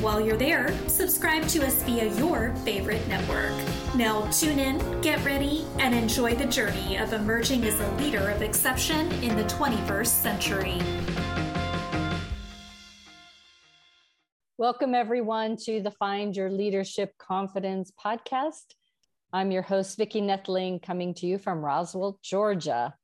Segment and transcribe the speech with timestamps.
[0.00, 3.50] While you're there, subscribe to us via your favorite network.
[3.96, 8.40] Now, tune in, get ready, and enjoy the journey of emerging as a leader of
[8.40, 10.78] exception in the 21st century.
[14.56, 18.74] Welcome, everyone, to the Find Your Leadership Confidence podcast.
[19.32, 22.94] I'm your host, Vicki Nedling, coming to you from Roswell, Georgia.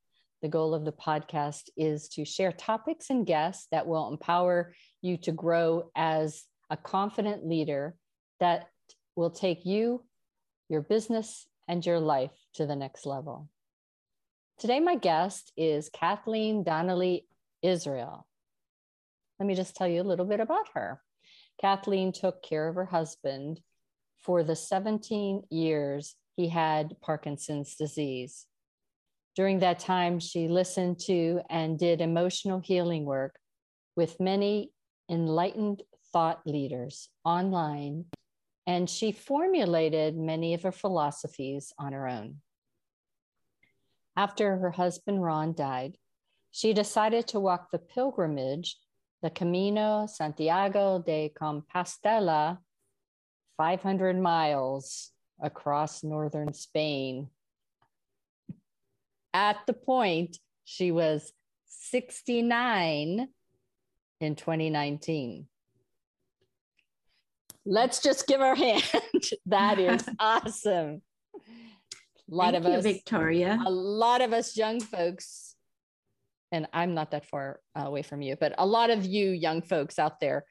[0.42, 5.16] The goal of the podcast is to share topics and guests that will empower you
[5.16, 7.94] to grow as a confident leader
[8.40, 8.66] that
[9.14, 10.02] will take you,
[10.68, 13.48] your business, and your life to the next level.
[14.58, 17.28] Today, my guest is Kathleen Donnelly
[17.62, 18.26] Israel.
[19.38, 21.00] Let me just tell you a little bit about her.
[21.60, 23.60] Kathleen took care of her husband
[24.24, 28.46] for the 17 years he had Parkinson's disease.
[29.36, 33.38] During that time, she listened to and did emotional healing work
[33.94, 34.72] with many
[35.08, 35.84] enlightened
[36.14, 38.04] thought leaders online,
[38.68, 42.36] and she formulated many of her philosophies on her own.
[44.16, 45.98] After her husband Ron died,
[46.52, 48.76] she decided to walk the pilgrimage,
[49.22, 52.58] the Camino Santiago de Compostela,
[53.56, 55.10] 500 miles
[55.42, 57.28] across northern Spain.
[59.32, 61.32] At the point, she was
[61.66, 63.28] 69
[64.20, 65.48] in 2019
[67.64, 68.82] let's just give our hand.
[69.46, 71.02] that is awesome.
[72.30, 73.62] A lot Thank of you, us, Victoria.
[73.66, 75.56] A lot of us young folks,
[76.52, 79.60] and I'm not that far uh, away from you, but a lot of you young
[79.60, 80.44] folks out there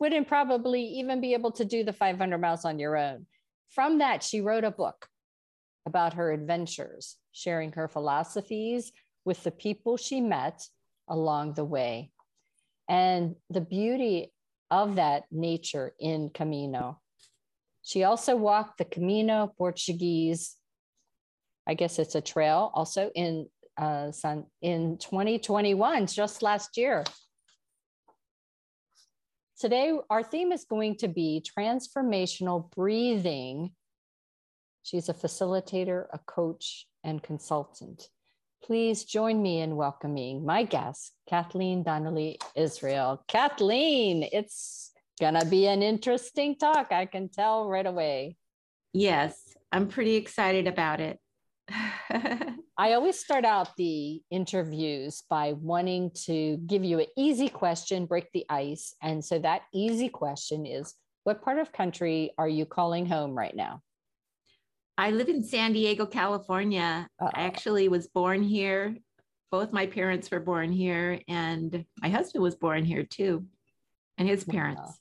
[0.00, 3.26] wouldn't probably even be able to do the 500 miles on your own.
[3.70, 5.06] From that, she wrote a book
[5.86, 8.92] about her adventures, sharing her philosophies
[9.24, 10.66] with the people she met
[11.08, 12.10] along the way.
[12.88, 14.32] And the beauty
[14.72, 16.98] of that nature in Camino.
[17.82, 20.56] She also walked the Camino Portuguese,
[21.66, 24.10] I guess it's a trail, also in uh,
[24.60, 27.04] in 2021, just last year.
[29.58, 33.72] Today, our theme is going to be transformational breathing.
[34.82, 38.08] She's a facilitator, a coach, and consultant.
[38.64, 43.24] Please join me in welcoming my guest, Kathleen Donnelly Israel.
[43.26, 46.92] Kathleen, it's going to be an interesting talk.
[46.92, 48.36] I can tell right away.
[48.92, 49.36] Yes,
[49.72, 51.18] I'm pretty excited about it.
[52.78, 58.30] I always start out the interviews by wanting to give you an easy question, break
[58.32, 58.94] the ice.
[59.02, 63.56] And so that easy question is What part of country are you calling home right
[63.56, 63.82] now?
[64.98, 67.08] I live in San Diego, California.
[67.20, 68.96] Uh, I actually was born here.
[69.50, 73.46] Both my parents were born here, and my husband was born here too,
[74.18, 75.00] and his parents.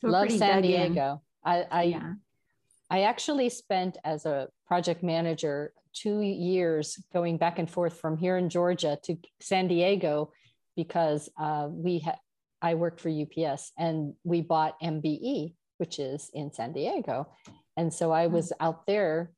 [0.00, 1.22] So Love San Diego.
[1.44, 2.12] I I, yeah.
[2.90, 8.36] I actually spent as a project manager two years going back and forth from here
[8.36, 10.32] in Georgia to San Diego
[10.76, 12.16] because uh, we had
[12.60, 17.28] I worked for UPS and we bought MBE, which is in San Diego.
[17.76, 19.32] And so I was out there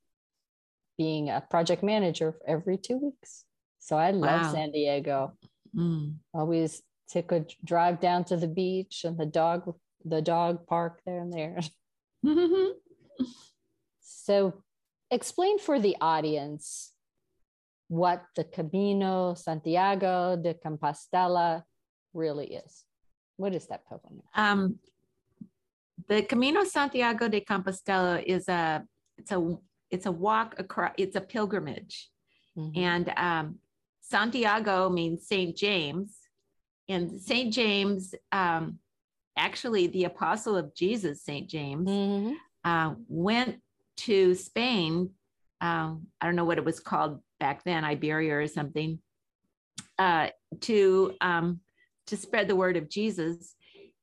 [0.98, 3.44] being a project manager every two weeks.
[3.78, 4.52] So I love wow.
[4.52, 5.32] San Diego.
[5.74, 6.16] Mm.
[6.34, 9.74] Always take a drive down to the beach and the dog
[10.04, 11.58] the dog park there and there.
[14.00, 14.62] so
[15.10, 16.92] explain for the audience
[17.88, 21.62] what the Camino Santiago de Compostela
[22.12, 22.84] really is.
[23.36, 24.24] What is that pilgrimage?
[24.34, 24.78] Um,
[26.08, 28.84] the Camino Santiago de Compostela is a
[29.18, 29.56] it's a
[29.90, 32.08] it's a walk across it's a pilgrimage,
[32.56, 32.78] mm-hmm.
[32.78, 33.58] and um,
[34.00, 36.16] Santiago means Saint James,
[36.88, 38.78] and Saint James um,
[39.36, 42.32] actually the apostle of Jesus, Saint James, mm-hmm.
[42.64, 43.60] uh, went
[43.98, 45.10] to Spain.
[45.60, 48.98] Um, I don't know what it was called back then, Iberia or something,
[49.98, 50.28] uh,
[50.62, 51.60] to um,
[52.06, 53.54] to spread the word of Jesus,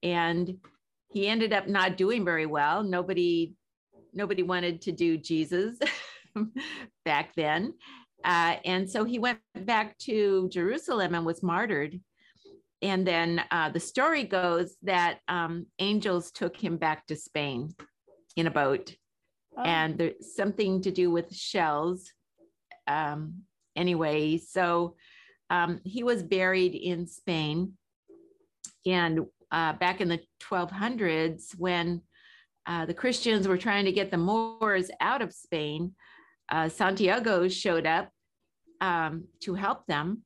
[0.01, 0.57] and
[1.13, 2.83] he ended up not doing very well.
[2.83, 3.53] Nobody,
[4.13, 5.77] nobody wanted to do Jesus
[7.05, 7.73] back then.
[8.23, 11.99] Uh, and so he went back to Jerusalem and was martyred.
[12.81, 17.73] And then uh, the story goes that um, angels took him back to Spain
[18.35, 18.93] in a boat
[19.57, 19.63] oh.
[19.63, 22.11] and there's something to do with shells.
[22.87, 23.43] Um,
[23.75, 24.95] anyway, so
[25.49, 27.73] um, he was buried in Spain.
[28.85, 32.01] And uh, back in the 1200s, when
[32.65, 35.93] uh, the Christians were trying to get the Moors out of Spain,
[36.49, 38.09] uh, Santiago showed up
[38.81, 40.23] um, to help them.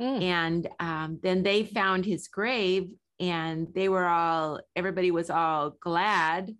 [0.00, 0.22] Mm.
[0.22, 2.88] And um, then they found his grave,
[3.20, 6.56] and they were all, everybody was all glad.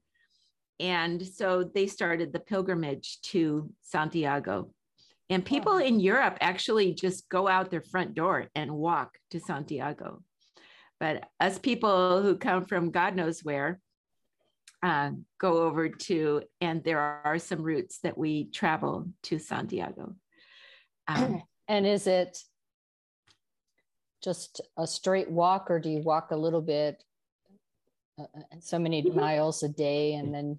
[0.78, 4.70] And so they started the pilgrimage to Santiago.
[5.31, 10.22] And people in Europe actually just go out their front door and walk to Santiago.
[11.00, 13.81] But us people who come from God knows where
[14.82, 20.14] uh, go over to, and there are some routes that we travel to Santiago.
[21.08, 22.38] Um, and is it
[24.23, 27.03] just a straight walk, or do you walk a little bit,
[28.19, 29.19] uh, uh so many mm-hmm.
[29.19, 30.58] miles a day, and then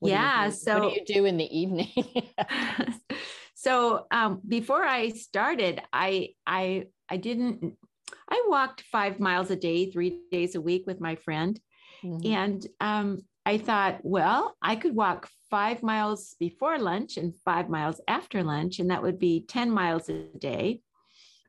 [0.00, 0.46] what yeah.
[0.46, 1.92] Do so what do you do in the evening?
[3.54, 7.76] so um, before I started, I I I didn't.
[8.28, 11.58] I walked five miles a day, three days a week with my friend,
[12.02, 12.32] mm-hmm.
[12.32, 18.00] and um, I thought, well, I could walk five miles before lunch and five miles
[18.08, 20.80] after lunch, and that would be ten miles a day.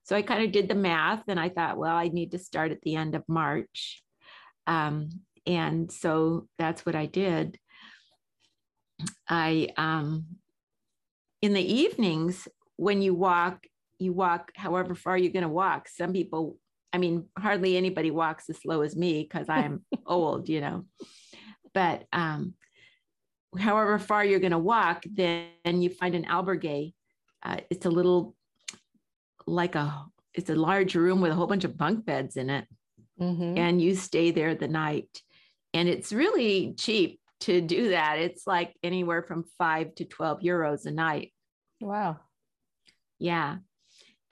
[0.03, 2.71] So I kind of did the math, and I thought, well, I need to start
[2.71, 4.03] at the end of March,
[4.67, 5.09] um,
[5.45, 7.57] and so that's what I did.
[9.27, 10.25] I um,
[11.41, 12.47] in the evenings
[12.77, 13.65] when you walk,
[13.99, 15.87] you walk however far you're going to walk.
[15.87, 16.57] Some people,
[16.93, 20.85] I mean, hardly anybody walks as slow as me because I'm old, you know.
[21.73, 22.53] But um,
[23.57, 26.93] however far you're going to walk, then you find an albergue.
[27.43, 28.35] Uh, it's a little
[29.47, 32.67] like a it's a large room with a whole bunch of bunk beds in it,
[33.19, 33.57] mm-hmm.
[33.57, 35.21] and you stay there the night.
[35.73, 38.17] And it's really cheap to do that.
[38.17, 41.33] It's like anywhere from five to 12 euros a night.
[41.81, 42.17] Wow.
[43.19, 43.57] Yeah.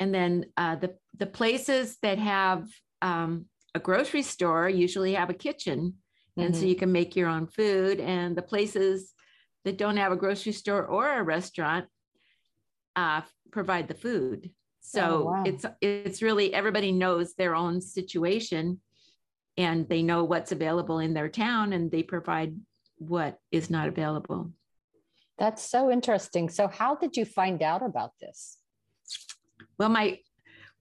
[0.03, 2.67] And then uh, the, the places that have
[3.01, 5.93] um, a grocery store usually have a kitchen.
[6.35, 6.59] And mm-hmm.
[6.59, 8.01] so you can make your own food.
[8.01, 9.13] And the places
[9.63, 11.85] that don't have a grocery store or a restaurant
[12.97, 14.51] uh, provide the food.
[14.81, 15.43] So oh, wow.
[15.45, 18.81] it's it's really everybody knows their own situation
[19.55, 22.57] and they know what's available in their town and they provide
[22.97, 24.51] what is not available.
[25.39, 26.49] That's so interesting.
[26.49, 28.57] So, how did you find out about this?
[29.77, 30.19] Well, my,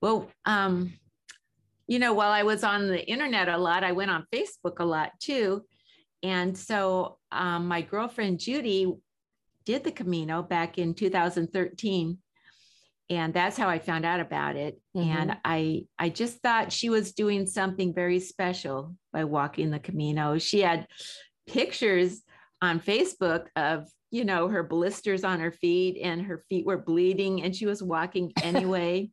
[0.01, 0.93] well, um,
[1.87, 4.85] you know, while I was on the internet a lot, I went on Facebook a
[4.85, 5.63] lot too.
[6.21, 8.93] And so um, my girlfriend Judy
[9.65, 12.17] did the Camino back in 2013
[13.09, 14.79] and that's how I found out about it.
[14.95, 15.09] Mm-hmm.
[15.09, 20.37] And I I just thought she was doing something very special by walking the Camino.
[20.37, 20.87] She had
[21.47, 22.21] pictures
[22.61, 27.41] on Facebook of, you know, her blisters on her feet and her feet were bleeding
[27.41, 29.09] and she was walking anyway.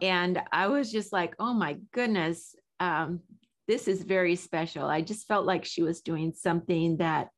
[0.00, 3.20] and I was just like, oh my goodness, um,
[3.66, 4.86] this is very special.
[4.86, 7.28] I just felt like she was doing something that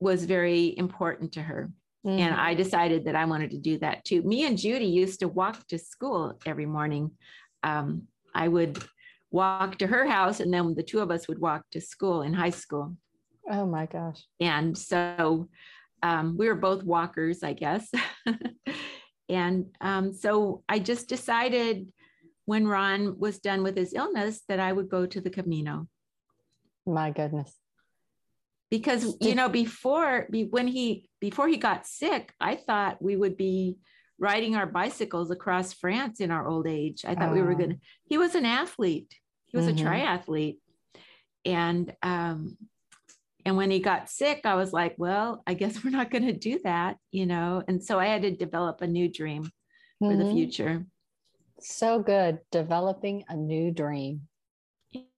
[0.00, 1.70] was very important to her.
[2.04, 2.18] Mm-hmm.
[2.18, 4.22] And I decided that I wanted to do that too.
[4.22, 7.12] Me and Judy used to walk to school every morning.
[7.62, 8.82] Um, I would
[9.30, 12.34] walk to her house and then the two of us would walk to school in
[12.34, 12.96] high school
[13.50, 15.48] oh my gosh and so
[16.02, 17.90] um, we were both walkers i guess
[19.28, 21.92] and um, so i just decided
[22.44, 25.86] when ron was done with his illness that i would go to the camino
[26.86, 27.54] my goodness
[28.70, 33.76] because you know before when he before he got sick i thought we would be
[34.18, 37.56] riding our bicycles across france in our old age i thought we were oh.
[37.56, 39.14] going to he was an athlete
[39.52, 39.86] he was mm-hmm.
[39.86, 40.56] a triathlete.
[41.44, 42.56] And um,
[43.44, 46.32] and when he got sick, I was like, well, I guess we're not going to
[46.32, 47.62] do that, you know.
[47.66, 50.10] And so I had to develop a new dream mm-hmm.
[50.10, 50.34] for the mm-hmm.
[50.34, 50.86] future.
[51.60, 52.38] So good.
[52.50, 54.22] Developing a new dream.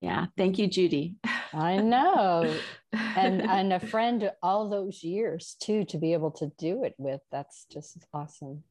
[0.01, 0.27] Yeah.
[0.37, 1.17] Thank you, Judy.
[1.53, 2.55] I know.
[3.17, 7.21] And and a friend all those years too to be able to do it with.
[7.33, 8.63] That's just awesome.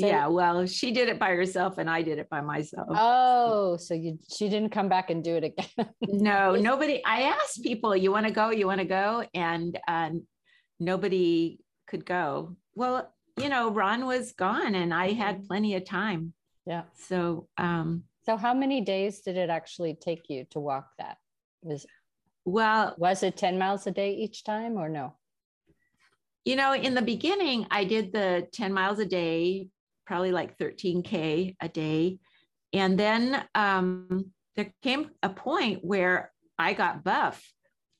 [0.00, 2.88] So, yeah, well, she did it by herself and I did it by myself.
[2.90, 5.90] Oh, so you she didn't come back and do it again.
[6.02, 7.04] no, nobody.
[7.04, 8.50] I asked people, "You want to go?
[8.50, 10.10] You want to go?" And uh,
[10.78, 12.56] nobody could go.
[12.74, 15.46] Well, you know, Ron was gone, and I had mm-hmm.
[15.46, 16.32] plenty of time.
[16.66, 16.82] Yeah.
[16.96, 21.18] So, um, so how many days did it actually take you to walk that?
[21.62, 21.86] Was
[22.44, 25.14] well, was it ten miles a day each time, or no?
[26.44, 29.68] You know, in the beginning, I did the 10 miles a day
[30.10, 32.18] probably like 13K a day.
[32.72, 37.40] And then um, there came a point where I got buff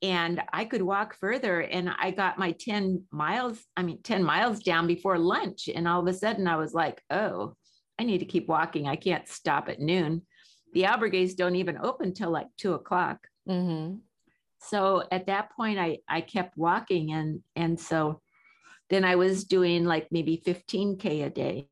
[0.02, 1.60] and I could walk further.
[1.60, 5.68] And I got my 10 miles, I mean, 10 miles down before lunch.
[5.72, 7.54] And all of a sudden I was like, oh,
[7.96, 8.88] I need to keep walking.
[8.88, 10.22] I can't stop at noon.
[10.74, 13.18] The albergues don't even open till like two o'clock.
[13.48, 13.98] Mm-hmm.
[14.62, 17.12] So at that point, I, I kept walking.
[17.12, 18.20] And, and so
[18.90, 21.68] then I was doing like maybe 15K a day.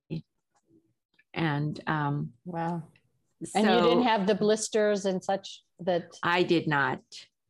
[1.34, 2.82] And um, wow.
[3.44, 7.00] So and you didn't have the blisters and such that I did not.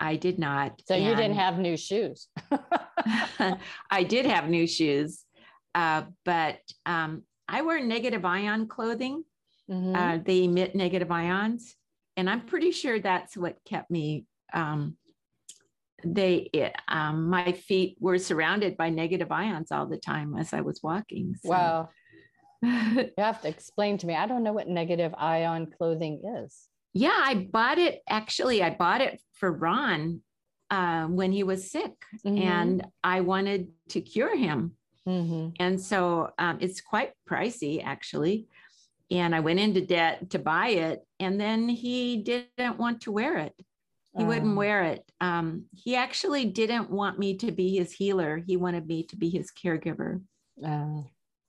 [0.00, 0.80] I did not.
[0.86, 2.28] So and you didn't have new shoes.
[3.90, 5.24] I did have new shoes,
[5.74, 9.24] uh, but um, I wear negative ion clothing.
[9.70, 9.94] Mm-hmm.
[9.94, 11.74] Uh, they emit negative ions,
[12.16, 14.26] and I'm pretty sure that's what kept me.
[14.52, 14.96] Um,
[16.04, 20.60] they, it, um, my feet were surrounded by negative ions all the time as I
[20.60, 21.34] was walking.
[21.42, 21.50] So.
[21.50, 21.88] Wow.
[22.62, 24.14] you have to explain to me.
[24.14, 26.68] I don't know what negative ion clothing is.
[26.92, 28.00] Yeah, I bought it.
[28.08, 30.20] Actually, I bought it for Ron
[30.70, 31.92] uh, when he was sick,
[32.26, 32.38] mm-hmm.
[32.38, 34.72] and I wanted to cure him.
[35.06, 35.50] Mm-hmm.
[35.60, 38.48] And so um, it's quite pricey, actually.
[39.10, 43.38] And I went into debt to buy it, and then he didn't want to wear
[43.38, 43.54] it.
[44.16, 44.56] He wouldn't oh.
[44.56, 45.04] wear it.
[45.20, 48.42] Um, he actually didn't want me to be his healer.
[48.44, 50.20] He wanted me to be his caregiver.
[50.64, 51.06] Oh.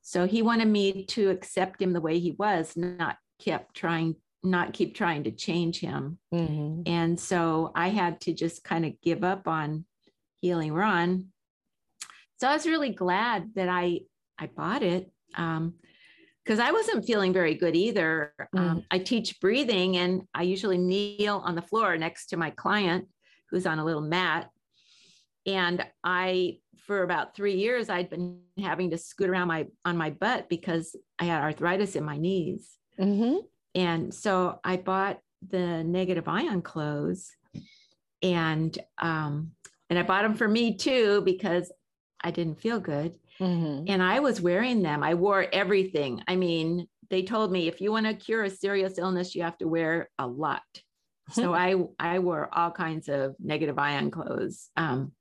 [0.10, 4.74] So he wanted me to accept him the way he was, not kept trying, not
[4.74, 6.18] keep trying to change him.
[6.34, 6.82] Mm-hmm.
[6.88, 9.86] And so I had to just kind of give up on
[10.42, 11.28] healing Ron.
[12.40, 14.00] So I was really glad that I
[14.40, 15.12] I bought it.
[15.36, 15.76] Um,
[16.44, 18.34] because I wasn't feeling very good either.
[18.40, 18.70] Um, mm.
[18.72, 23.08] Um, I teach breathing and I usually kneel on the floor next to my client
[23.52, 24.50] who's on a little mat.
[25.46, 26.58] And I
[26.90, 30.96] for about three years, I'd been having to scoot around my on my butt because
[31.20, 32.68] I had arthritis in my knees.
[33.00, 33.42] Mm-hmm.
[33.76, 37.30] And so I bought the negative ion clothes,
[38.24, 39.52] and um,
[39.92, 41.72] and I bought them for me too because
[42.24, 43.20] I didn't feel good.
[43.40, 43.84] Mm-hmm.
[43.88, 45.04] And I was wearing them.
[45.04, 46.24] I wore everything.
[46.28, 49.60] I mean, they told me if you want to cure a serious illness, you have
[49.60, 50.64] to wear a lot.
[51.34, 54.72] So I I wore all kinds of negative ion clothes.
[54.76, 55.12] Um,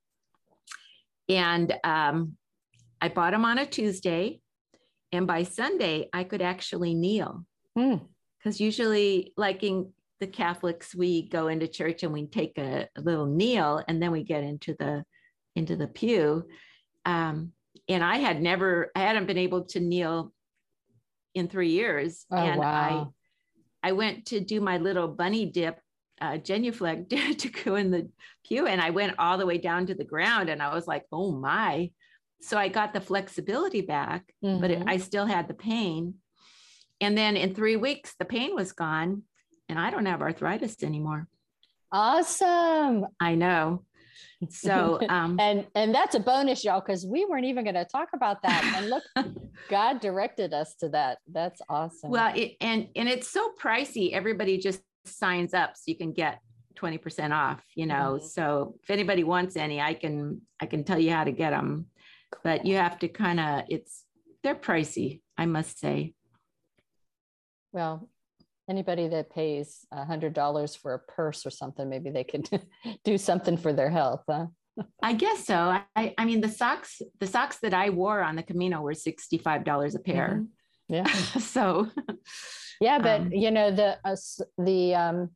[1.29, 2.37] and um,
[3.01, 4.41] I bought them on a Tuesday.
[5.13, 7.45] And by Sunday, I could actually kneel.
[7.75, 8.63] Because hmm.
[8.63, 13.27] usually, like in the Catholics, we go into church and we take a, a, little
[13.27, 15.05] kneel and then we get into the
[15.55, 16.45] into the pew.
[17.05, 17.53] Um,
[17.89, 20.33] and I had never, I hadn't been able to kneel
[21.35, 22.27] in three years.
[22.31, 23.13] Oh, and wow.
[23.83, 25.81] I I went to do my little bunny dip
[26.21, 28.09] uh, genuflect to go in the
[28.45, 31.05] pew and I went all the way down to the ground and I was like,
[31.13, 31.91] oh my.
[32.41, 34.61] So I got the flexibility back, mm-hmm.
[34.61, 34.89] but it, mm-hmm.
[34.89, 36.15] I still had the pain.
[37.01, 39.23] And then in three weeks, the pain was gone
[39.69, 41.29] and I don't have arthritis anymore.
[41.91, 43.07] Awesome.
[43.21, 43.85] I know.
[44.51, 48.09] So um and and that's a bonus, y'all, because we weren't even going to talk
[48.15, 48.65] about that.
[48.77, 49.03] And look,
[49.69, 51.19] God directed us to that.
[51.31, 52.11] That's awesome.
[52.11, 54.13] Well, it, and and it's so pricey.
[54.13, 56.41] Everybody just signs up so you can get
[56.77, 58.17] 20% off, you know.
[58.17, 58.27] Mm-hmm.
[58.27, 61.87] So if anybody wants any, I can I can tell you how to get them.
[62.45, 64.05] But you have to kind of it's
[64.43, 66.15] they're pricey, I must say.
[67.73, 68.09] Well,
[68.69, 72.49] anybody that pays a hundred dollars for a purse or something, maybe they could
[73.05, 74.47] do something for their health, huh?
[75.03, 75.57] I guess so.
[75.97, 79.95] I, I mean, the socks, the socks that I wore on the Camino were $65
[79.95, 80.29] a pair.
[80.29, 80.45] Mm-hmm.
[80.89, 81.07] Yeah.
[81.41, 81.89] so
[82.81, 84.17] yeah, but um, you know the uh,
[84.59, 85.31] the um,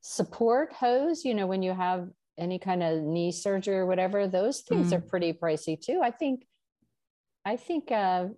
[0.00, 1.24] support hose.
[1.24, 4.96] You know when you have any kind of knee surgery or whatever, those things mm-hmm.
[4.96, 6.00] are pretty pricey too.
[6.02, 6.46] I think.
[7.46, 8.28] I think uh,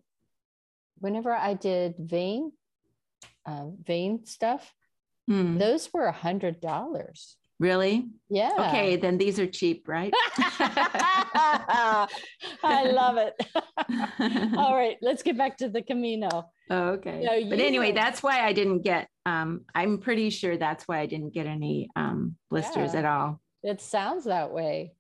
[0.99, 2.51] whenever I did vein
[3.47, 4.75] uh, vein stuff,
[5.31, 5.59] mm.
[5.59, 7.37] those were a hundred dollars.
[7.59, 8.09] Really?
[8.29, 8.53] Yeah.
[8.59, 10.13] Okay, then these are cheap, right?
[12.63, 13.35] I love it.
[14.59, 16.51] All right, let's get back to the Camino.
[16.71, 17.25] Oh, okay.
[17.27, 21.07] So but anyway, that's why I didn't get um I'm pretty sure that's why I
[21.07, 22.99] didn't get any um blisters yeah.
[22.99, 23.41] at all.
[23.63, 24.93] It sounds that way.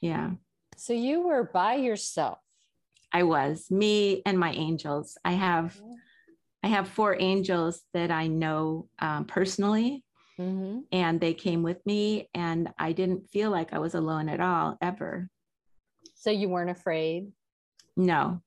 [0.00, 0.30] Yeah.
[0.76, 2.38] So you were by yourself.
[3.12, 5.16] I was, me and my angels.
[5.24, 5.80] I have
[6.62, 10.03] I have four angels that I know um, personally
[10.38, 10.80] Mm-hmm.
[10.90, 14.76] And they came with me, and I didn't feel like I was alone at all,
[14.80, 15.28] ever.
[16.14, 17.32] So you weren't afraid?
[17.96, 18.42] No,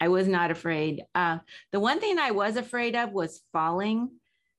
[0.00, 1.04] I was not afraid.
[1.14, 1.38] Uh,
[1.72, 4.10] the one thing I was afraid of was falling.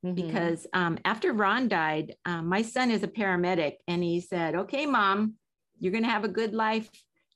[0.06, 0.14] Mm-hmm.
[0.14, 4.86] Because um, after Ron died, um, my son is a paramedic, and he said, Okay,
[4.86, 5.34] mom,
[5.80, 6.90] you're going to have a good life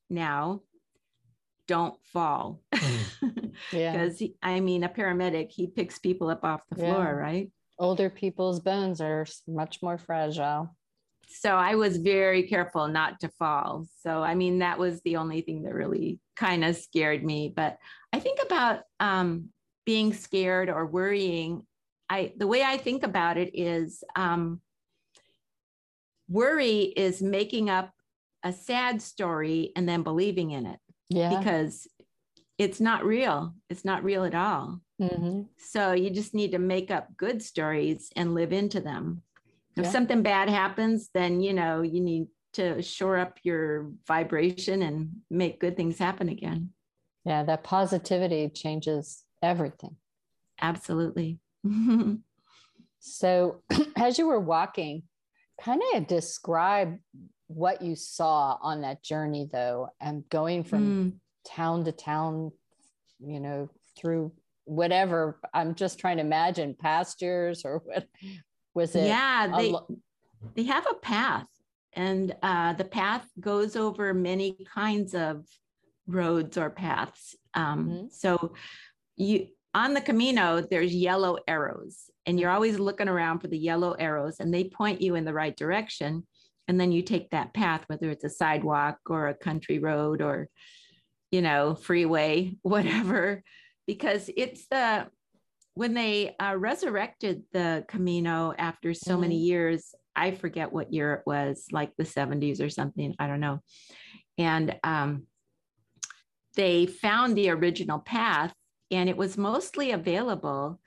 [0.09, 0.61] now.
[1.67, 2.61] Don't fall.
[3.71, 3.93] yeah.
[3.93, 7.09] Because, I mean, a paramedic, he picks people up off the floor, yeah.
[7.09, 7.51] right?
[7.81, 10.73] Older people's bones are much more fragile.
[11.27, 13.87] so I was very careful not to fall.
[14.01, 17.51] So, I mean, that was the only thing that really kind of scared me.
[17.53, 17.77] But
[18.13, 19.49] I think about um,
[19.85, 21.65] being scared or worrying.
[22.09, 24.61] I the way I think about it is um,
[26.29, 27.91] worry is making up
[28.43, 30.79] a sad story and then believing in it.
[31.09, 31.37] Yeah.
[31.37, 31.87] Because
[32.57, 33.55] it's not real.
[33.69, 34.81] It's not real at all.
[35.01, 35.43] Mm-hmm.
[35.57, 39.23] So you just need to make up good stories and live into them.
[39.77, 39.91] If Yeah.
[39.91, 45.59] something bad happens, then you know you need to shore up your vibration and make
[45.59, 46.71] good things happen again.
[47.23, 49.95] Yeah, that positivity changes everything.
[50.61, 51.39] Absolutely.
[53.03, 53.63] So,
[53.95, 55.03] as you were walking,
[55.59, 56.99] kind of describe
[57.47, 61.13] what you saw on that journey, though, and going from Mm.
[61.45, 62.51] Town to town,
[63.19, 64.31] you know, through
[64.65, 65.39] whatever.
[65.53, 68.07] I'm just trying to imagine pastures or what
[68.73, 69.07] was it?
[69.07, 69.87] yeah, they lo-
[70.55, 71.47] they have a path,
[71.93, 75.45] and uh, the path goes over many kinds of
[76.07, 77.35] roads or paths.
[77.53, 78.11] Um, Mhm.
[78.11, 78.53] So
[79.15, 83.93] you on the Camino, there's yellow arrows, and you're always looking around for the yellow
[83.93, 86.25] arrows, and they point you in the right direction.
[86.67, 90.47] And then you take that path, whether it's a sidewalk or a country road or,
[91.31, 93.43] you know, freeway, whatever,
[93.87, 95.07] because it's the
[95.73, 101.21] when they uh, resurrected the Camino after so many years, I forget what year it
[101.25, 103.61] was, like the 70s or something, I don't know.
[104.37, 105.27] And um,
[106.55, 108.53] they found the original path
[108.91, 110.81] and it was mostly available,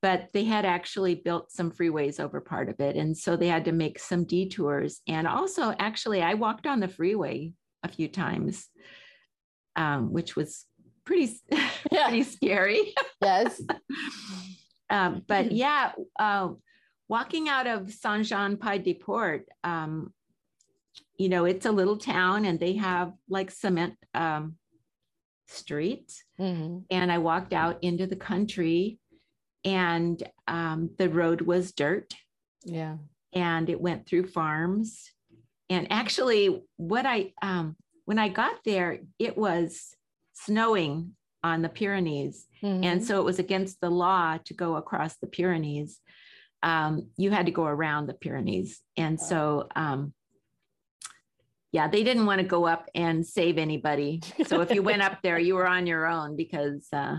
[0.00, 2.94] but they had actually built some freeways over part of it.
[2.94, 5.00] And so they had to make some detours.
[5.08, 7.52] And also, actually, I walked on the freeway
[7.82, 8.68] a few times,
[9.78, 10.66] um, which was
[11.04, 11.32] pretty,
[11.90, 12.94] pretty scary.
[13.22, 13.60] yes.
[14.90, 15.52] um, but Mhm.
[15.52, 16.48] yeah, uh,
[17.08, 20.12] walking out of Saint Jean Pied de Port, um,
[21.16, 24.56] you know, it's a little town and they have like cement um,
[25.46, 26.22] streets.
[26.38, 26.84] Mhm.
[26.90, 28.98] And I walked out into the country
[29.64, 32.12] and um, the road was dirt
[32.64, 32.96] Yeah.
[33.32, 35.10] and it went through farms.
[35.70, 37.76] And actually, what I, um,
[38.08, 39.94] when I got there, it was
[40.32, 42.46] snowing on the Pyrenees.
[42.62, 43.02] And Mhm.
[43.02, 46.00] so it was against the law to go across the Pyrenees.
[46.62, 48.80] Um, you had to go around the Pyrenees.
[48.96, 50.14] And so, um,
[51.70, 54.22] yeah, they didn't want to go up and save anybody.
[54.46, 57.16] So if you went up there, you were on your own because, uh,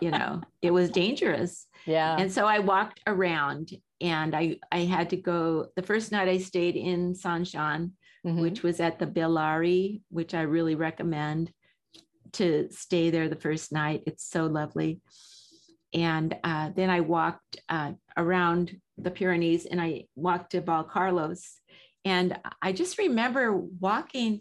[0.00, 1.68] you know, it was dangerous.
[1.86, 2.16] yeah.
[2.18, 3.70] And so I walked around
[4.00, 5.68] and I, I had to go.
[5.76, 7.92] The first night I stayed in Saint Jean,
[8.24, 8.40] Mhm.
[8.40, 11.52] which was at the Beilari, which I really recommend
[12.32, 14.02] to stay there the first night.
[14.06, 15.00] It's so lovely.
[15.92, 21.42] And uh, then I walked uh, around the Pyrenees and I walked to Valcarlos.
[22.04, 24.40] And I just remember walking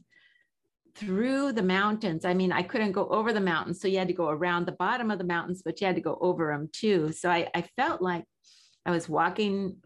[0.96, 2.26] through the mountains.
[2.26, 3.82] I mean, I couldn't go over the mountains.
[3.82, 6.02] So you had to go around the bottom of the mountains, but you had to
[6.02, 7.12] go over them too.
[7.12, 8.26] So I, I felt like
[8.86, 9.78] I was walking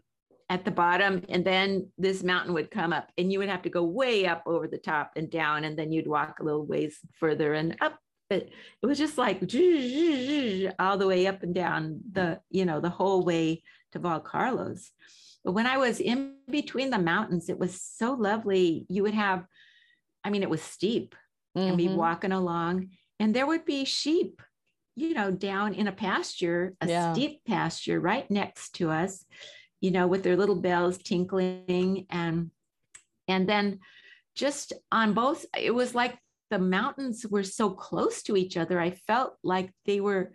[0.50, 3.68] at the bottom and then this mountain would come up and you would have to
[3.68, 6.98] go way up over the top and down and then you'd walk a little ways
[7.20, 7.98] further and up.
[8.30, 8.48] But
[8.82, 9.40] it was just like
[10.78, 14.90] all the way up and down the you know the whole way to Valcarlos
[15.44, 18.84] but when I was in between the mountains it was so lovely.
[18.88, 19.44] You would have
[20.24, 21.14] I mean it was steep.
[21.56, 21.94] And be Mhm.
[21.94, 24.40] walking along and there would be sheep
[24.94, 27.12] you know down in a pasture a Yeah.
[27.12, 29.24] steep pasture right next to us
[29.80, 32.50] you know with their little bells tinkling and
[33.28, 33.78] and then
[34.34, 36.16] just on both it was like
[36.50, 40.32] the mountains were so close to each other i felt like they were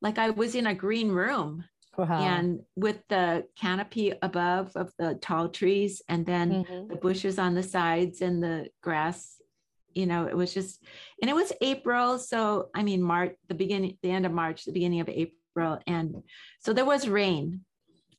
[0.00, 1.64] like i was in a green room
[1.96, 2.20] Wow.
[2.20, 6.88] and with the canopy above of the tall trees and then Mhm.
[6.90, 9.42] the bushes on the sides and the grass
[9.94, 10.84] you know it was just
[11.20, 14.70] and it was april so i mean march the beginning the end of march the
[14.72, 16.22] beginning of april and
[16.60, 17.64] so there was rain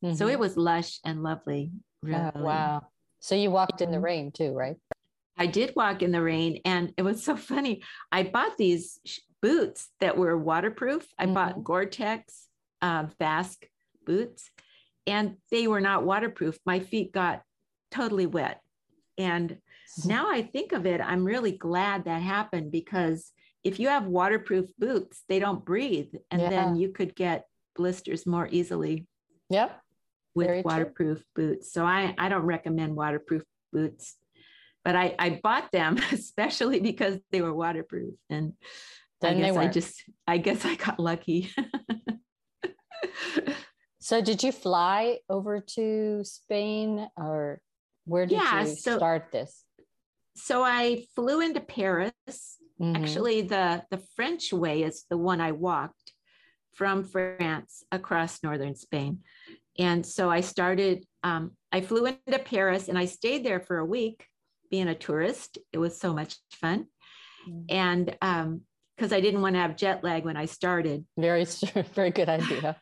[0.02, 0.32] so Mhm.
[0.32, 2.32] it was lush and lovely really.
[2.36, 2.82] Oh, wow.
[3.20, 4.04] So you walked in the Mhm.
[4.04, 4.78] rain too, right?
[5.38, 7.82] i did walk in the rain and it was so funny
[8.12, 11.64] i bought these sh- boots that were waterproof i bought Mhm.
[11.64, 12.48] gore-tex
[12.82, 13.66] uh, Basque
[14.06, 14.52] boots
[15.08, 17.44] and they were not waterproof my feet got
[17.90, 18.62] totally wet
[19.18, 19.58] and
[20.06, 23.32] now I think of it, I'm really glad that happened because
[23.64, 26.14] if you have waterproof boots, they don't breathe.
[26.32, 29.08] And then you could get blisters more easily
[29.50, 29.82] Yep.
[30.36, 30.72] With Very true.
[30.72, 31.72] waterproof boots.
[31.74, 34.16] So I, I don't recommend waterproof boots,
[34.86, 38.14] but I, I bought them especially because they were waterproof.
[38.30, 38.54] And
[39.22, 41.50] I Then they guess I just, I guess I got lucky.
[44.02, 47.62] So did you fly over to Spain or
[48.06, 49.64] Where did Yeah, you so- start this?
[50.36, 52.14] So I flew into Paris.
[52.82, 52.96] Mhm.
[52.96, 56.14] Actually, the the French way is the one I walked
[56.74, 59.20] from France across northern Spain.
[59.78, 63.86] And so I started, um, I flew into Paris and I stayed there for a
[63.86, 64.26] week
[64.70, 65.58] being a tourist.
[65.72, 66.88] It was so much fun.
[67.48, 67.66] Mm.
[67.70, 68.62] And um,
[69.00, 71.06] because I didn't want to have jet lag when I started.
[71.18, 71.46] very,
[71.94, 72.76] very good idea.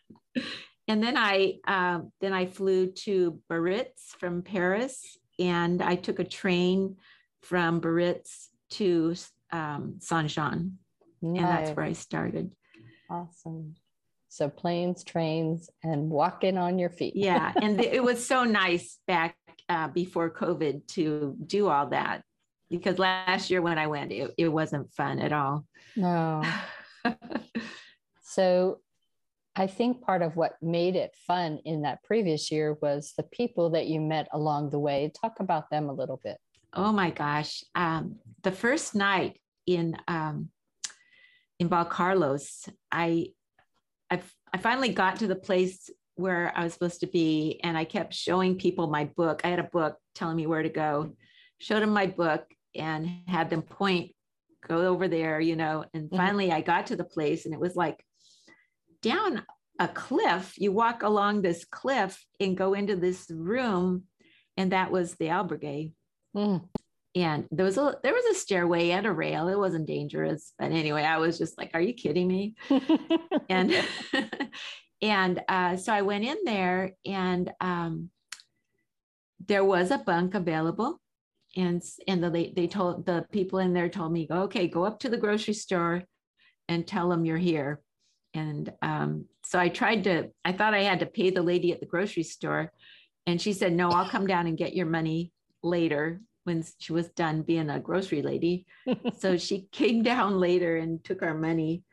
[0.88, 6.24] And then I um, then I flew to Biarritz from Paris, and I took a
[6.24, 6.96] train
[7.42, 9.16] from Biarritz to
[9.52, 10.78] um, Saint Jean,
[11.22, 12.54] and that's where I started.
[13.10, 13.76] Awesome.
[14.30, 17.16] So planes, trains, and walking on your feet.
[17.16, 19.36] Yeah, and it was so nice back
[19.70, 22.24] uh, before COVID to do all that
[22.70, 25.66] because last year when I went, it, it wasn't fun at all.
[25.96, 26.44] No.
[28.38, 28.82] So
[29.56, 33.72] I think part of what made it fun in that previous year was the people
[33.72, 35.12] that you met along the way.
[35.20, 36.38] Talk about them a little bit.
[36.72, 37.64] Oh my gosh.
[37.74, 40.50] Um, the first night in um,
[41.60, 43.30] in Valcarlos, I,
[44.10, 44.22] I
[44.54, 48.14] I finally got to the place where I was supposed to be, and I kept
[48.14, 49.42] showing people my book.
[49.44, 51.14] I had a book telling me where to go.
[51.60, 54.16] Showed them my book and had them point,
[54.68, 55.86] go over there, you know.
[55.94, 56.18] And Mhm.
[56.18, 58.04] finally, I got to the place, and it was like
[59.02, 59.46] down
[59.80, 60.58] a cliff.
[60.58, 64.06] You walk along this cliff and go into this room,
[64.56, 65.94] and that was the albergue
[66.36, 66.68] Mm.
[67.18, 69.48] And there was a there was a stairway and a rail.
[69.48, 72.56] It wasn't dangerous but anyway i was just like are you kidding me?
[73.50, 73.74] And
[75.02, 78.10] and uh, so i went in there and um,
[79.48, 81.00] there was a bunk available.
[81.56, 85.00] And and the, they, they told the people in there told me okay go up
[85.00, 86.04] to the grocery store
[86.68, 87.82] and tell them you're here.
[88.34, 91.80] And um, so i tried to i thought i had to pay the lady at
[91.80, 92.72] the grocery store.
[93.26, 95.32] And she said no i'll come down and get your money
[95.64, 98.66] later when she was done being a grocery lady
[99.20, 101.84] so she came down later and took our money.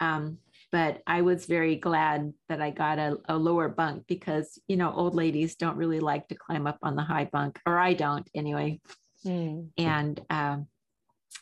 [0.00, 0.38] Um,
[0.72, 4.92] but I was very glad that I got a, a lower bunk because, you know,
[4.92, 8.28] old ladies don't really like to climb up on the high bunk, or I don't
[8.34, 8.80] anyway.
[9.24, 9.68] Mm.
[9.76, 10.66] And um,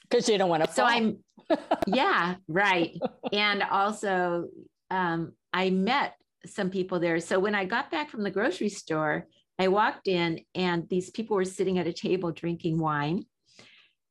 [0.02, 0.72] Because you don't want to.
[0.72, 1.18] so I'm,
[1.86, 2.98] yeah, right.
[3.32, 4.48] And also,
[4.90, 6.14] um, I met
[6.46, 7.20] some people there.
[7.20, 9.26] So when I got back from the grocery store,
[9.58, 13.24] I walked in and these people were sitting at a table drinking wine.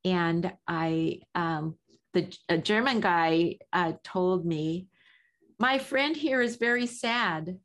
[0.03, 1.75] And I, um,
[2.13, 4.87] the a German guy uh, told me,
[5.59, 7.57] my friend here is very sad.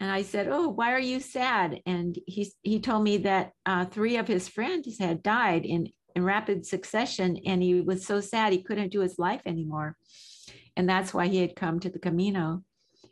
[0.00, 3.84] And I said, "Oh, why are you sad?" And he he told me that uh,
[3.84, 8.52] three of his friends had died in in rapid succession, and he was so sad
[8.52, 9.96] he couldn't do his life anymore,
[10.76, 12.62] and that's why he had come to the Camino.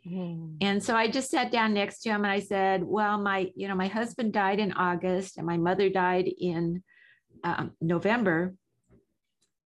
[0.05, 0.57] Mm.
[0.61, 3.67] And so I just sat down next to him and I said, "Well, my you
[3.67, 6.83] know my husband died in August, and my mother died in
[7.43, 8.55] um, November,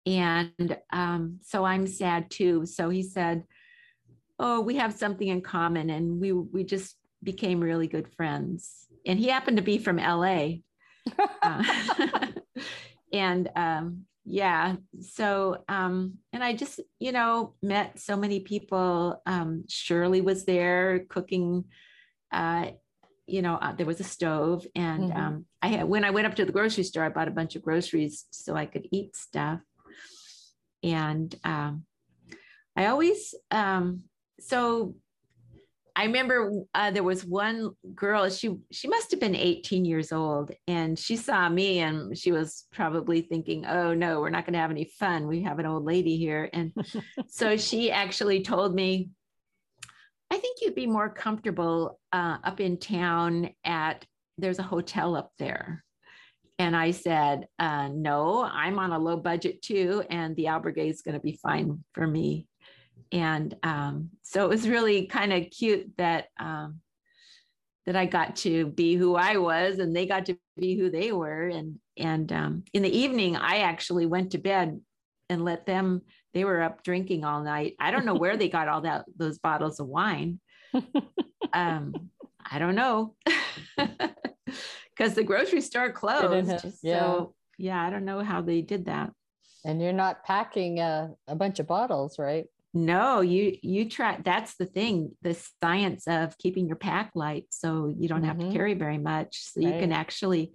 [0.06, 3.44] and um, so I'm sad too." So he said,
[4.40, 8.88] "Oh, we have something in common," and we we just became really good friends.
[9.06, 10.62] And he happened to be from LA,
[11.42, 11.64] uh,
[13.14, 19.22] and um, yeah, so um, and I just you know met so many people.
[19.26, 21.66] Um, Shirley was there cooking.
[22.32, 22.72] Uh,
[23.28, 25.18] you know, uh, there was a stove, and Mhm.
[25.18, 27.58] um, I had when I went up to the grocery store, I bought a bunch
[27.58, 29.60] of groceries so I could eat stuff.
[30.82, 31.86] And um,
[32.78, 34.04] I always um,
[34.40, 34.96] so
[35.96, 38.30] I remember uh, there was one girl.
[38.30, 42.66] She she must have been 18 years old, and she saw me, and she was
[42.72, 45.28] probably thinking, "Oh no, we're not going to have any fun.
[45.28, 46.74] We have an old lady here." And
[47.28, 49.10] so she actually told me,
[50.32, 54.06] "I think you'd be more comfortable uh, up in town at
[54.38, 55.84] there's a hotel up there."
[56.58, 61.02] And I said, uh, "No, I'm on a low budget too, and the albergue is
[61.02, 62.48] going to be fine for me."
[63.12, 66.80] And um, so it was really kind of cute that um,
[67.86, 71.12] that I got to be who I was, and they got to be who they
[71.12, 71.48] were.
[71.48, 74.80] And and um, in the evening, I actually went to bed
[75.30, 76.02] and let them.
[76.34, 77.76] They were up drinking all night.
[77.80, 80.40] I don't know where they got all that those bottles of wine.
[81.54, 82.12] Um,
[82.50, 83.16] I don't know,
[83.78, 86.66] because the grocery store closed.
[86.82, 87.00] yeah.
[87.00, 89.12] So yeah, I don't know how they did that.
[89.66, 92.46] And you're not packing a, a bunch of bottles, right?
[92.74, 94.18] No, you you try.
[94.24, 98.48] That's the thing, the science of keeping your pack light, so you don't have Mhm.
[98.50, 99.44] to carry very much.
[99.52, 100.54] So you can actually,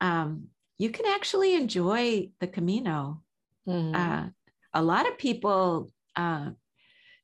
[0.00, 3.22] um, you can actually enjoy the Camino.
[3.66, 3.94] Mhm.
[3.94, 4.30] Uh,
[4.72, 6.50] a lot of people uh,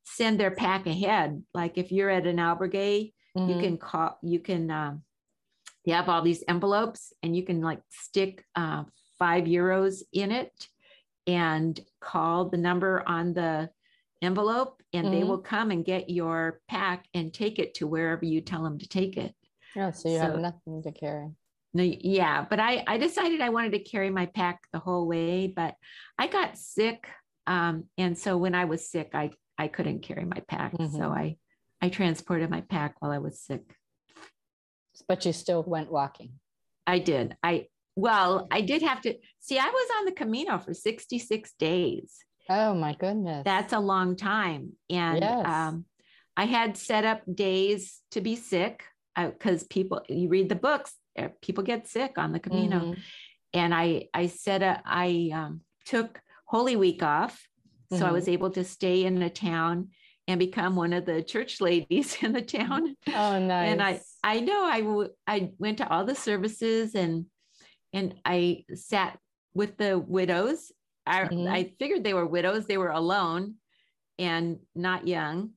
[0.03, 1.43] send their pack ahead.
[1.53, 3.59] Like if you're at an albergue, you Mhm.
[3.59, 4.17] can call.
[4.21, 5.03] You can um,
[5.85, 8.83] they have all these envelopes and you can like stick uh,
[9.17, 10.67] five euros in it
[11.25, 13.69] and call the number on the
[14.21, 15.15] envelope and mm-hmm.
[15.15, 18.77] they will come and get your pack and take it to wherever you tell them
[18.79, 19.33] to take it.
[19.75, 21.29] Yeah, so you so, have nothing to carry.
[21.73, 25.47] No, yeah, but I I decided I wanted to carry my pack the whole way,
[25.47, 25.75] but
[26.17, 27.07] I got sick,
[27.45, 30.97] um, and so when I was sick, I I couldn't carry my pack, mm-hmm.
[30.97, 31.37] so I
[31.79, 33.75] I transported my pack while I was sick.
[35.07, 36.33] But you still went walking.
[36.87, 37.37] I did.
[37.43, 39.59] I well, I did have to see.
[39.59, 42.17] I was on the Camino for sixty six days.
[42.49, 43.43] Oh my goodness.
[43.45, 44.73] That's a long time.
[44.89, 45.45] And yes.
[45.45, 45.85] um,
[46.35, 48.83] I had set up days to be sick
[49.15, 52.79] because uh, people, you read the books, uh, people get sick on the Camino.
[52.79, 53.01] Mm-hmm.
[53.53, 57.39] And I, I said, uh, I um, took Holy Week off.
[57.91, 58.05] So mm-hmm.
[58.05, 59.89] I was able to stay in the town
[60.27, 62.95] and become one of the church ladies in the town.
[63.07, 63.71] Oh, nice.
[63.71, 67.25] And I, I know I, w- I went to all the services and,
[67.93, 69.19] and I sat
[69.53, 70.71] with the widows
[71.09, 71.47] I, mm-hmm.
[71.47, 73.55] I figured they were widows, they were alone
[74.17, 75.51] and not young.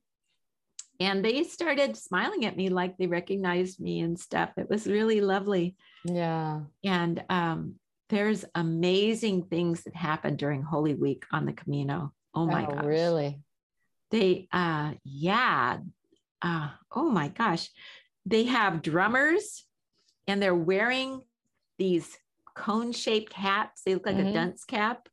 [0.99, 4.51] And they started smiling at me like they recognized me and stuff.
[4.57, 5.75] It was really lovely.
[6.05, 6.61] Yeah.
[6.83, 7.75] And um,
[8.09, 12.13] there's amazing things that happen during Holy Week on the Camino.
[12.33, 12.85] Oh my oh, gosh.
[12.85, 13.39] Really?
[14.11, 15.79] They, uh, yeah.
[16.41, 17.69] Uh, oh my gosh.
[18.25, 19.65] They have drummers
[20.27, 21.21] and they're wearing
[21.77, 22.17] these
[22.55, 23.81] cone shaped hats.
[23.85, 24.27] They look like mm-hmm.
[24.27, 25.09] a dunce cap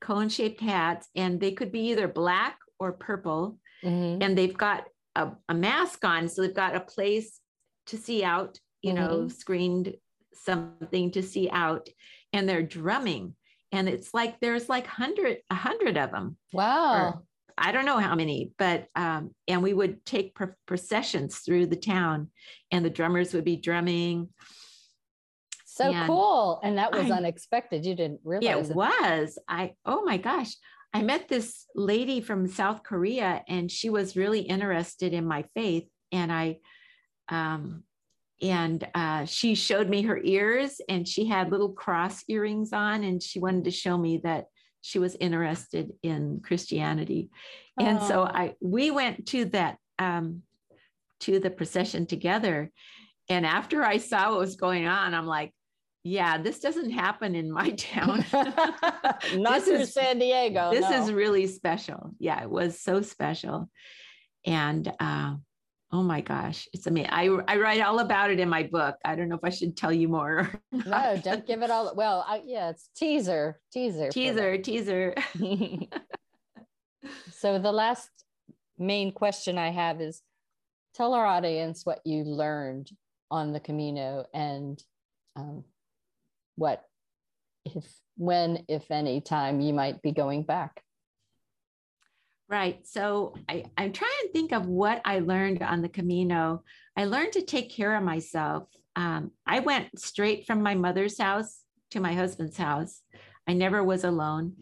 [0.00, 3.58] cone shaped hats, and they could be either black or purple.
[3.84, 4.22] Mm-hmm.
[4.22, 4.84] And they've got
[5.16, 6.28] a, a, mask on.
[6.28, 7.40] So they've got a place
[7.86, 9.02] to see out, you mm-hmm.
[9.02, 9.94] know, screened
[10.34, 11.88] something to see out.
[12.32, 13.34] And they're drumming.
[13.72, 16.36] And it's like there's like hundred, a hundred of them.
[16.52, 16.94] Wow.
[16.94, 17.22] Or,
[17.60, 20.34] I don't know how many, but um, and we would take
[20.66, 22.30] processions through the town,
[22.70, 24.30] and the drummers would be drumming,
[25.80, 26.60] so and cool.
[26.62, 27.84] And that was I, unexpected.
[27.84, 29.38] You didn't realize yeah, it, it was.
[29.48, 30.54] I, oh my gosh.
[30.92, 35.86] I met this lady from South Korea and she was really interested in my faith.
[36.10, 36.58] And I,
[37.28, 37.84] um,
[38.42, 43.22] and uh, she showed me her ears and she had little cross earrings on and
[43.22, 44.46] she wanted to show me that
[44.82, 47.30] she was interested in Christianity.
[47.78, 48.08] And oh.
[48.08, 50.42] so I we went to that um,
[51.20, 52.70] to the procession together.
[53.28, 55.52] And after I saw what was going on, I'm like,
[56.02, 58.24] yeah, this doesn't happen in my town.
[59.34, 60.70] Not in San Diego.
[60.70, 61.02] This no.
[61.02, 62.10] is really special.
[62.18, 63.70] Yeah, it was so special.
[64.46, 65.34] And uh,
[65.92, 67.10] oh my gosh, it's amazing.
[67.10, 68.96] I, I write all about it in my book.
[69.04, 70.50] I don't know if I should tell you more.
[70.72, 71.92] no, don't give it all.
[71.94, 75.14] Well, I, yeah, it's teaser, teaser, teaser, teaser.
[77.32, 78.08] so the last
[78.78, 80.22] main question I have is
[80.94, 82.90] tell our audience what you learned
[83.30, 84.82] on the Camino and
[85.36, 85.64] um,
[86.60, 86.84] what
[87.64, 87.84] if
[88.16, 90.82] when if any time you might be going back.
[92.48, 92.86] Right.
[92.86, 96.62] So I, i'm trying to think of what i learned on the camino.
[96.96, 98.68] I learned to take care of myself.
[98.94, 103.00] Um, i went straight from my mother's house to my husband's house.
[103.48, 104.56] I never was alone.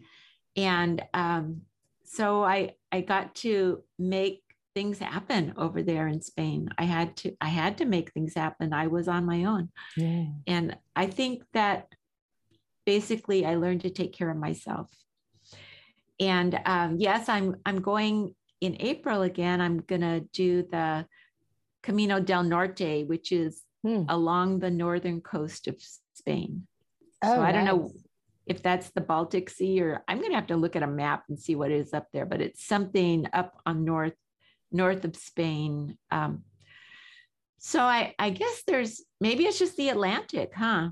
[0.55, 1.61] And um,
[2.05, 4.41] so i i got to make
[4.75, 6.69] things happen over there in Spain.
[6.77, 8.73] I had to I had to make things happen.
[8.73, 9.69] I was on my own.
[9.97, 10.25] Yeah.
[10.47, 11.87] And I think that
[12.85, 14.89] basically I learned to take care of myself.
[16.19, 19.61] And um, yes, I'm I'm going in April again.
[19.61, 21.05] I'm gonna do the
[21.81, 24.03] Camino del Norte, which is hmm.
[24.09, 25.75] along the northern coast of
[26.13, 26.67] Spain.
[27.23, 27.53] Oh, so I nice.
[27.53, 27.91] don't know
[28.45, 31.39] if that's the Baltic Sea or I'm gonna have to look at a map and
[31.39, 34.13] see what is up there, but it's something up on north
[34.71, 35.97] north of Spain.
[36.11, 36.43] Um,
[37.59, 40.89] so I, I guess there's maybe it's just the Atlantic, huh?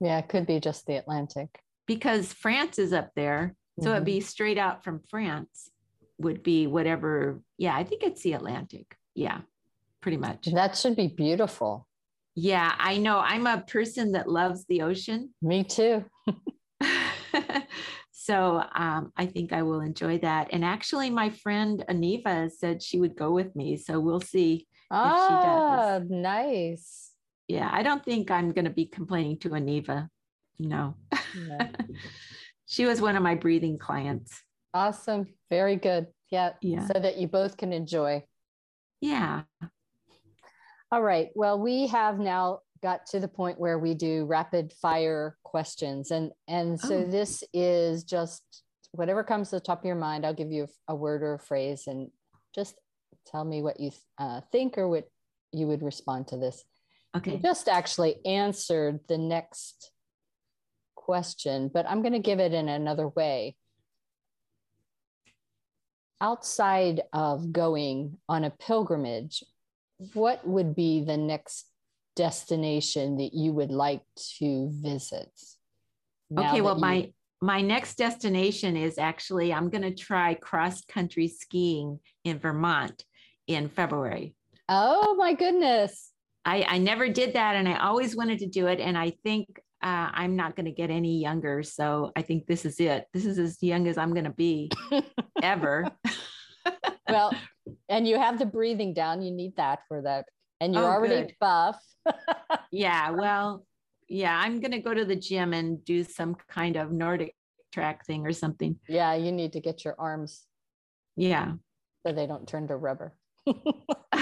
[0.00, 1.48] Yeah, it could be just the Atlantic.
[1.86, 3.54] Because France is up there.
[3.80, 3.92] So mm-hmm.
[3.94, 5.70] it'd be straight out from France,
[6.18, 7.40] would be whatever.
[7.56, 8.96] Yeah, I think it's the Atlantic.
[9.14, 9.40] Yeah,
[10.00, 10.46] pretty much.
[10.46, 11.86] That should be beautiful.
[12.34, 13.18] Yeah, I know.
[13.18, 15.34] I'm a person that loves the ocean.
[15.42, 16.04] Me too.
[18.28, 20.48] so um, I think I will enjoy that.
[20.52, 23.78] And actually, my friend Aniva said she would go with me.
[23.78, 24.66] So we'll see.
[24.90, 27.12] Ah, nice.
[27.48, 30.08] Yeah, I don't think I'm going to be complaining to Aniva.
[30.58, 30.94] No.
[31.34, 31.58] no.
[32.66, 34.42] she was one of my breathing clients.
[34.74, 35.28] Awesome.
[35.48, 36.08] Very good.
[36.30, 36.52] Yeah.
[36.60, 36.86] Yeah.
[36.86, 38.24] So that you both can enjoy.
[39.00, 39.44] Yeah.
[40.92, 41.30] All right.
[41.34, 46.30] Well, we have now got to the point where we do rapid fire questions and
[46.46, 47.10] and so oh.
[47.10, 48.42] this is just
[48.92, 51.34] whatever comes to the top of your mind i'll give you a, a word or
[51.34, 52.10] a phrase and
[52.54, 52.74] just
[53.26, 55.08] tell me what you uh, think or what
[55.52, 56.64] you would respond to this
[57.16, 57.32] Okay.
[57.32, 59.90] You just actually answered the next
[60.94, 63.56] question, but I'm going to give it in another way.
[66.20, 69.42] Outside of going on a pilgrimage,
[70.12, 71.66] what would be the next
[72.18, 74.02] destination that you would like
[74.38, 75.30] to visit?
[76.36, 76.80] Okay, well, you...
[76.80, 83.04] my my next destination is actually I'm going to try cross country skiing in Vermont
[83.46, 84.34] in February.
[84.68, 86.10] Oh my goodness.
[86.44, 88.80] I, I never did that and I always wanted to do it.
[88.80, 91.62] And I think uh, I'm not going to get any younger.
[91.62, 93.06] So I think this is it.
[93.14, 94.70] This is as young as I'm going to be
[95.42, 95.88] ever.
[97.08, 97.32] well,
[97.88, 99.22] and you have the breathing down.
[99.22, 100.26] You need that for that.
[100.60, 101.34] And you're oh, already good.
[101.40, 101.80] buff.
[102.70, 103.10] yeah.
[103.10, 103.64] Well,
[104.08, 107.34] yeah, I'm going to go to the gym and do some kind of Nordic
[107.72, 108.76] track thing or something.
[108.88, 109.14] Yeah.
[109.14, 110.44] You need to get your arms.
[111.16, 111.52] Yeah.
[112.06, 113.14] So they don't turn to rubber.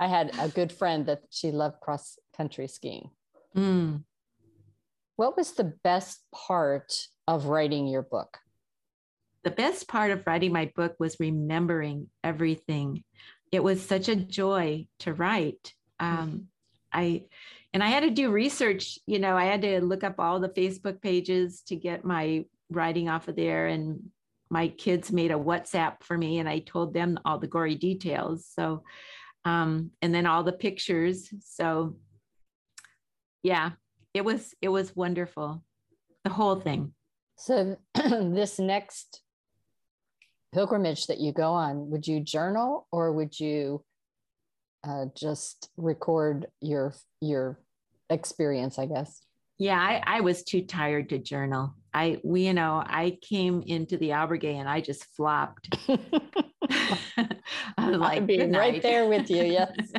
[0.00, 3.10] I had a good friend that she loved cross country skiing.
[3.56, 4.02] Mm.
[5.16, 6.92] What was the best part
[7.28, 8.38] of writing your book?
[9.44, 13.04] The best part of writing my book was remembering everything.
[13.54, 15.74] It was such a joy to write.
[16.00, 16.48] Um,
[16.92, 17.24] I
[17.72, 18.98] and I had to do research.
[19.06, 23.08] You know, I had to look up all the Facebook pages to get my writing
[23.08, 24.10] off of there, and
[24.50, 28.46] my kids made a WhatsApp for me, and I told them all the gory details.
[28.46, 28.82] So,
[29.44, 31.32] um, and then all the pictures.
[31.40, 31.96] So,
[33.42, 33.70] yeah,
[34.14, 35.62] it was it was wonderful
[36.22, 36.94] the whole thing
[37.36, 39.20] so this next
[40.54, 43.84] pilgrimage that you go on would you journal or would you
[44.84, 47.58] uh, just record your your
[48.10, 49.22] experience i guess
[49.58, 53.96] yeah I, I was too tired to journal i we you know i came into
[53.96, 55.76] the albergue and i just flopped
[57.76, 59.92] I was like being right there with you yes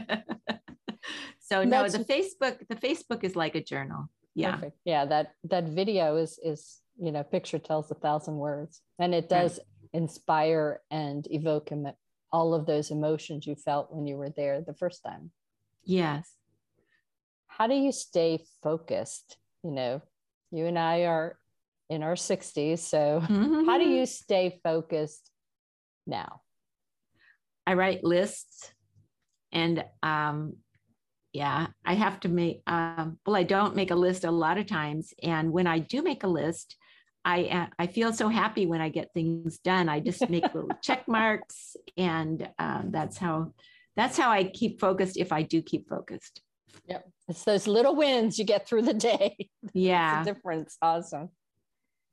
[1.45, 4.09] so no, That's, the Facebook, the Facebook is like a journal.
[4.33, 4.55] Yeah.
[4.55, 4.77] Perfect.
[4.83, 5.05] Yeah.
[5.05, 9.59] That, that video is, is, you know, picture tells a thousand words and it does
[9.59, 9.67] right.
[9.95, 11.71] Inspire and evoke
[12.31, 15.31] all of those emotions you felt when you were there the first time.
[15.83, 16.31] Yes.
[17.47, 19.37] How do you stay focused?
[19.63, 20.01] You know,
[20.51, 21.37] you and I are
[21.89, 22.79] in our 60s.
[22.79, 23.65] So, mm-hmm.
[23.65, 25.31] how do you stay focused
[26.05, 26.41] now?
[27.65, 28.71] I write lists
[29.51, 30.57] and um,
[31.35, 34.65] yeah i have to make um, well i don't make a list a lot of
[34.67, 36.77] times and when i do make a list
[37.25, 39.89] i uh, i feel so happy when i get things done.
[39.89, 43.51] I just make little check marks and um, that's how
[43.95, 46.41] that's how i keep focused if i do keep focused.
[46.87, 47.09] Yep.
[47.27, 49.49] It's those little wins you get through the day.
[49.73, 50.77] Yeah It's the difference.
[50.81, 51.29] Awesome.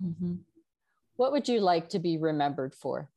[0.03, 0.35] Mm-hmm.
[1.17, 3.09] what would you like to be remembered for?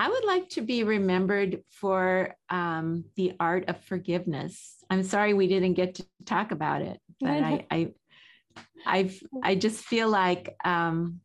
[0.00, 4.76] I would like to be remembered for um, the art of forgiveness.
[4.88, 7.92] I'm sorry we didn't get to talk about it, but I, I,
[8.86, 11.20] I've, I just feel like, um,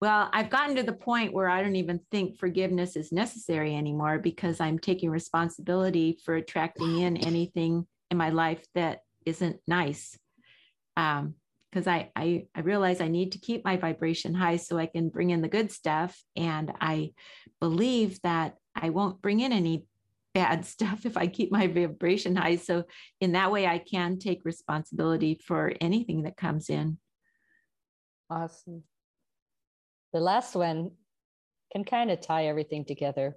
[0.00, 4.18] well, I've gotten to the point where I don't even think forgiveness is necessary anymore
[4.18, 10.18] because I'm taking responsibility for attracting in anything in my life that isn't nice.
[10.96, 11.34] Um,
[11.70, 15.08] because I, I I realize I need to keep my vibration high so I can
[15.08, 16.22] bring in the good stuff.
[16.36, 17.14] And I
[17.60, 19.84] believe that I won't bring in any
[20.34, 22.56] bad stuff if I keep my vibration high.
[22.56, 22.84] So
[23.20, 26.98] in that way, I can take responsibility for anything that comes in.
[28.28, 28.82] Awesome.
[30.12, 30.92] The last one
[31.72, 33.36] can kind of tie everything together.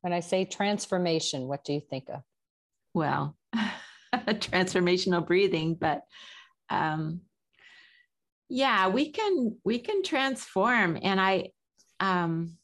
[0.00, 2.22] When I say transformation, what do you think of?
[2.94, 3.36] Well,
[4.14, 6.02] transformational breathing, but
[6.70, 7.22] um,
[8.48, 11.48] yeah we can we can transform and i
[12.00, 12.56] um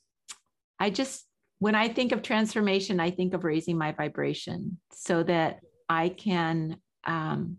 [0.79, 1.25] i just
[1.59, 6.77] when i think of transformation i think of raising my vibration so that i can
[7.05, 7.57] um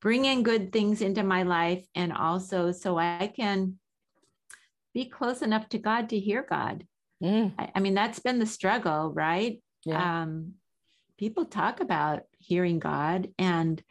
[0.00, 3.74] bring in good things into my life and also so i can
[4.94, 6.84] be close enough to god to hear god
[7.22, 7.52] mm.
[7.58, 10.22] I, I, mean that's been the struggle right yeah.
[10.22, 10.54] um
[11.18, 13.82] people talk about hearing god and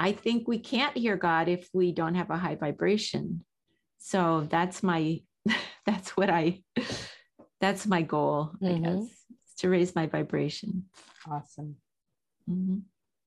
[0.00, 3.44] I think we can't hear God if we don't have a high vibration.
[3.98, 5.20] So that's my
[5.86, 6.62] that's what I
[7.60, 8.86] that's my goal, mm-hmm.
[8.86, 9.08] I guess,
[9.58, 10.84] to raise my vibration.
[11.30, 11.76] Awesome.
[12.48, 12.78] Mm-hmm.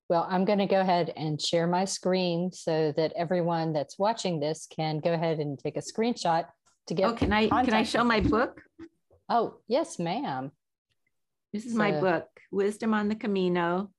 [0.10, 4.40] Well, I'm going to go ahead and share my screen so that everyone that's watching
[4.40, 6.46] this can go ahead and take a screenshot
[6.88, 7.10] to get.
[7.10, 8.62] Oh, can I can I show my book?
[9.30, 10.52] Oh, yes, ma'am.
[11.54, 13.92] This is so, my book, Wisdom on the Camino.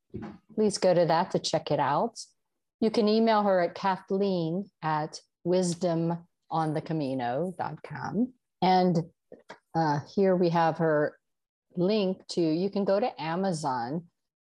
[0.55, 2.21] Please go to that to check it out.
[2.81, 8.33] You can email her at Kathleen at wisdomonthecamino.com.
[8.63, 9.03] And
[9.75, 11.19] uh, here we have her
[11.77, 14.05] link to, you can go to Amazon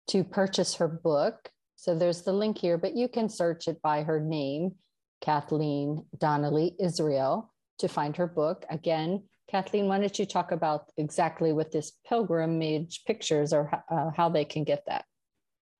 [0.09, 1.49] to purchase her book.
[1.75, 4.75] So there's the link here, but you can search it by her name,
[5.21, 8.65] Kathleen Donnelly Israel, to find her book.
[8.69, 14.29] Again, Kathleen, why don't you talk about exactly what this pilgrimage pictures or uh, how
[14.29, 15.05] they can get that?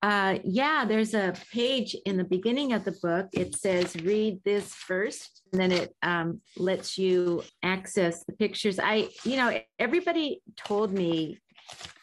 [0.08, 3.28] Uh, yeah, there's a page in the beginning of the book.
[3.34, 8.80] It says, read this first, and then it um, lets you access the pictures.
[8.80, 11.40] I, you know, everybody told me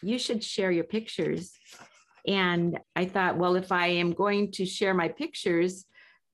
[0.03, 1.53] you should share your pictures.
[2.29, 5.87] And I thought, well, if I am going to share my pictures,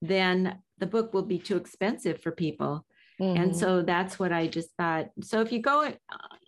[0.03, 2.85] then the book will be too expensive for people.
[3.21, 3.41] Mm-hmm.
[3.41, 5.11] And so that's what I just thought.
[5.23, 5.93] So if you go uh,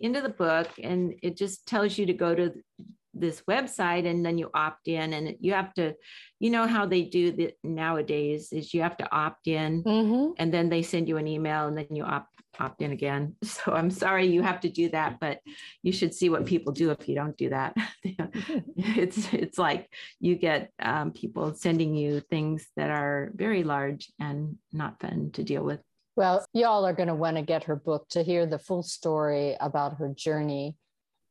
[0.01, 2.51] into the book and it just tells you to go to
[3.13, 5.93] this website and then you opt in and you have to
[6.39, 10.31] you know how they do that nowadays is you have to opt in mm-hmm.
[10.37, 13.35] and then they send you an email and then you opt opt in again.
[13.43, 15.39] So i'm sorry you have to do that but
[15.83, 17.75] you should see what people do if you don't do that.
[18.75, 19.89] It's it's like
[20.19, 25.43] you get um, people sending you things that are very large and not fun to
[25.43, 25.79] deal with.
[26.15, 29.55] Well y'all are going to want to get her book to hear the full story
[29.59, 30.75] about her journey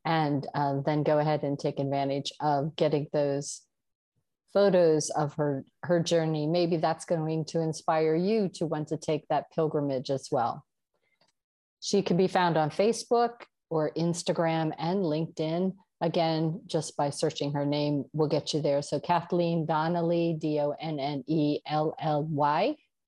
[0.05, 3.61] and uh, then go ahead and take advantage of getting those
[4.53, 6.45] photos of her her journey.
[6.47, 10.65] Maybe that's going to inspire you to want to take that pilgrimage as well.
[11.81, 15.73] She can be found on facebook or instagram and linkedin.
[16.01, 18.81] Again just by searching her name will get you there.
[18.81, 20.75] So kathleen donnelly d-o-n-n-e-l-l-y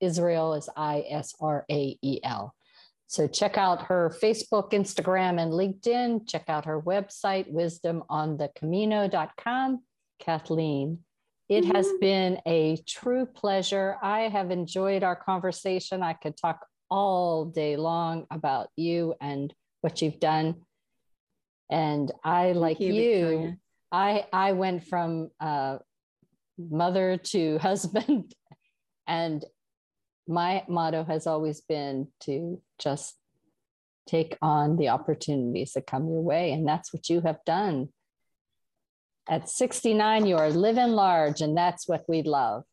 [0.01, 2.53] israel is i-s-r-a-e-l
[3.07, 6.27] so check out her Facebook, Instagram, and LinkedIn.
[6.27, 9.81] Check out her website, wisdomonthecamino.com.
[10.19, 10.99] Kathleen,
[11.49, 11.75] it mm-hmm.
[11.75, 13.97] has been a true pleasure.
[14.01, 16.01] I have enjoyed our conversation.
[16.01, 20.55] I could talk all day long about you and what you've done.
[21.69, 23.57] And I, like you, you
[23.91, 25.77] I I went from uh,
[26.57, 28.33] mother to husband,
[29.07, 29.43] and
[30.27, 33.15] my motto has always been to just
[34.07, 36.51] take on the opportunities that come your way.
[36.51, 37.89] And that's what you have done.
[39.27, 42.63] At 69, you are living large, and that's what we love.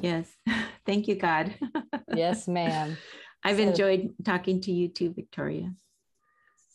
[0.00, 0.28] Yes.
[0.86, 1.54] Thank you, God.
[2.14, 2.96] yes, ma'am.
[3.44, 5.72] I've so, enjoyed talking to you too, Victoria.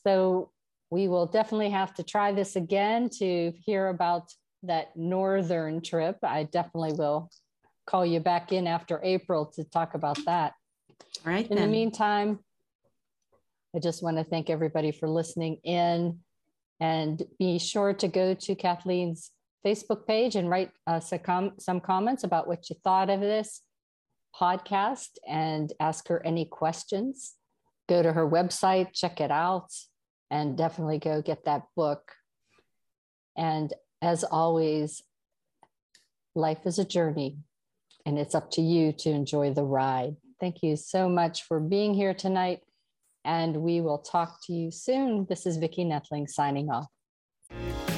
[0.03, 0.51] So
[0.89, 4.31] we will definitely have to try this again to hear about
[4.63, 6.17] that northern trip.
[6.23, 7.29] I definitely will
[7.85, 10.53] call you back in after April to talk about that.
[11.25, 11.49] All right.
[11.49, 11.67] In then.
[11.67, 12.39] the meantime,
[13.75, 16.19] I just want to thank everybody for listening in
[16.79, 19.31] and be sure to go to Kathleen's
[19.65, 23.61] Facebook page and write uh, some, com- some comments about what you thought of this
[24.39, 27.35] podcast and ask her any questions.
[27.87, 29.69] Go to her website, check it out,
[30.29, 32.11] and definitely go get that book.
[33.37, 35.01] And as always,
[36.35, 37.37] life is a journey
[38.05, 40.15] and it's up to you to enjoy the ride.
[40.39, 42.61] Thank you so much for being here tonight,
[43.23, 45.25] and we will talk to you soon.
[45.27, 46.87] This is Vicki Netling signing off.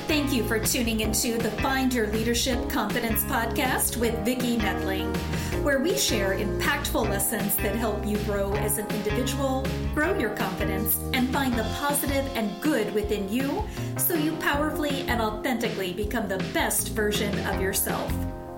[0.08, 5.14] Thank you for tuning into the Find Your Leadership Confidence podcast with Vicki Netling,
[5.64, 10.98] where we share impactful lessons that help you grow as an individual, grow your confidence,
[11.14, 13.66] and find the positive and good within you
[13.98, 18.10] so you powerfully and authentically become the best version of yourself.